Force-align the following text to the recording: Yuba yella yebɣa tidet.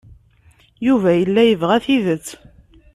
Yuba 0.87 1.09
yella 1.19 1.41
yebɣa 1.45 1.77
tidet. 1.85 2.27